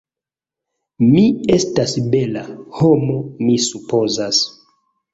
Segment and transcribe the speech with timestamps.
[1.07, 1.25] Mi
[1.57, 2.45] estas bela...
[2.81, 4.45] homo mi supozas.